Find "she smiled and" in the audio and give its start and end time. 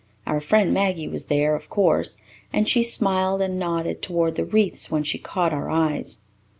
2.67-3.59